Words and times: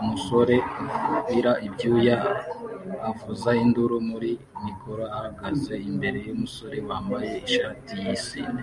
Umusore 0.00 0.56
ubira 1.20 1.52
ibyuya 1.66 2.16
avuza 3.10 3.50
induru 3.62 3.96
muri 4.08 4.30
mikoro 4.66 5.02
ahagaze 5.16 5.74
imbere 5.88 6.18
yumusore 6.28 6.76
wambaye 6.88 7.32
ishati 7.48 7.92
yisine 8.04 8.60